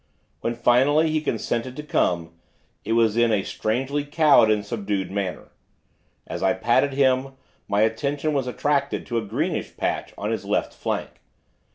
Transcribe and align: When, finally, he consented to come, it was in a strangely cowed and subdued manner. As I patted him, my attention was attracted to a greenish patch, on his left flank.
When, 0.39 0.55
finally, 0.55 1.11
he 1.11 1.21
consented 1.21 1.75
to 1.75 1.83
come, 1.83 2.31
it 2.83 2.93
was 2.93 3.15
in 3.17 3.31
a 3.31 3.43
strangely 3.43 4.03
cowed 4.03 4.49
and 4.49 4.65
subdued 4.65 5.11
manner. 5.11 5.51
As 6.25 6.41
I 6.41 6.53
patted 6.53 6.93
him, 6.93 7.33
my 7.67 7.81
attention 7.81 8.33
was 8.33 8.47
attracted 8.47 9.05
to 9.05 9.19
a 9.19 9.23
greenish 9.23 9.77
patch, 9.77 10.11
on 10.17 10.31
his 10.31 10.43
left 10.43 10.73
flank. 10.73 11.21